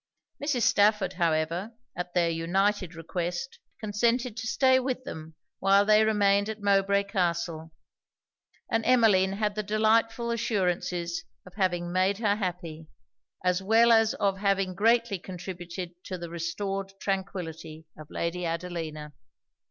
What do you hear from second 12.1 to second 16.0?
her happy, as well as of having greatly contributed